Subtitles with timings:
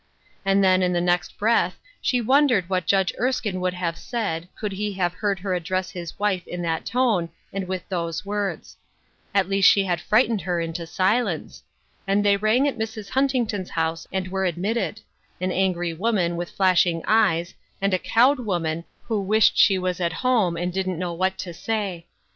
[0.43, 4.71] And then, in the next breath, she wondered what Judge Erskine would have said, could
[4.71, 8.77] he have heard her address his wife in that tone, and with those words.
[9.31, 11.61] At least she had frightened her into silence.
[12.07, 13.69] And they rang at Mrs, Huntington's
[14.11, 15.01] and were admitted—
[15.39, 17.05] an angry 146 Ruth Erskine's Crosses, woman, with flashing
[17.45, 21.37] eyes, and a cowed woman, who wished she was at home, and didn't know what
[21.37, 22.07] to say.